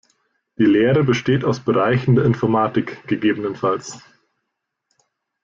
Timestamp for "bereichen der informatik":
1.59-3.03